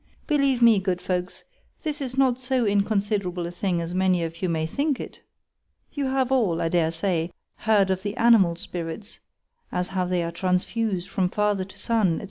—Believe 0.25 0.63
me, 0.63 0.79
good 0.79 0.99
folks, 0.99 1.43
this 1.83 2.01
is 2.01 2.17
not 2.17 2.39
so 2.39 2.65
inconsiderable 2.65 3.45
a 3.45 3.51
thing 3.51 3.79
as 3.79 3.93
many 3.93 4.23
of 4.23 4.41
you 4.41 4.49
may 4.49 4.65
think 4.65 4.99
it;—you 4.99 6.07
have 6.07 6.31
all, 6.31 6.59
I 6.59 6.69
dare 6.69 6.91
say, 6.91 7.31
heard 7.57 7.91
of 7.91 8.01
the 8.01 8.17
animal 8.17 8.55
spirits, 8.55 9.19
as 9.71 9.89
how 9.89 10.05
they 10.05 10.23
are 10.23 10.31
transfused 10.31 11.07
from 11.07 11.29
father 11.29 11.65
to 11.65 11.77
son, 11.77 12.17
&c. 12.17 12.19